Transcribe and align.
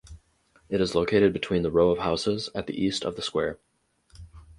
It 0.67 0.81
is 0.81 0.95
located 0.95 1.31
between 1.31 1.61
the 1.61 1.69
row 1.69 1.91
of 1.91 1.99
houses 1.99 2.49
at 2.55 2.65
the 2.65 2.73
east 2.73 3.05
of 3.05 3.15
the 3.15 3.21
square. 3.21 3.59